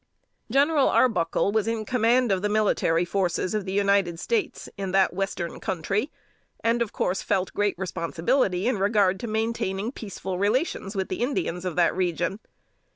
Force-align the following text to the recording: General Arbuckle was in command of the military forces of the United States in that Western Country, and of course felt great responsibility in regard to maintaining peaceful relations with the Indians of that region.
General 0.49 0.89
Arbuckle 0.89 1.51
was 1.51 1.67
in 1.67 1.85
command 1.85 2.31
of 2.31 2.41
the 2.41 2.49
military 2.49 3.05
forces 3.05 3.53
of 3.53 3.65
the 3.65 3.71
United 3.71 4.19
States 4.19 4.67
in 4.75 4.93
that 4.93 5.13
Western 5.13 5.59
Country, 5.59 6.09
and 6.63 6.81
of 6.81 6.91
course 6.91 7.21
felt 7.21 7.53
great 7.53 7.75
responsibility 7.77 8.67
in 8.67 8.79
regard 8.79 9.19
to 9.19 9.27
maintaining 9.27 9.91
peaceful 9.91 10.39
relations 10.39 10.95
with 10.95 11.07
the 11.09 11.21
Indians 11.21 11.65
of 11.65 11.75
that 11.75 11.95
region. 11.95 12.39